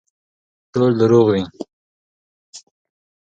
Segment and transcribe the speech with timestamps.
[0.73, 1.41] ټول دروغ دي